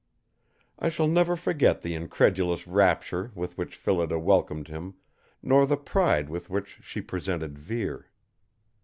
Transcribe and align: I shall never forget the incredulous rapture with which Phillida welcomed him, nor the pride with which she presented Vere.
I 0.79 0.89
shall 0.89 1.07
never 1.07 1.35
forget 1.35 1.81
the 1.83 1.93
incredulous 1.93 2.65
rapture 2.67 3.31
with 3.35 3.55
which 3.55 3.75
Phillida 3.75 4.17
welcomed 4.17 4.67
him, 4.67 4.95
nor 5.43 5.67
the 5.67 5.77
pride 5.77 6.27
with 6.27 6.49
which 6.49 6.79
she 6.81 7.01
presented 7.01 7.55
Vere. 7.59 8.07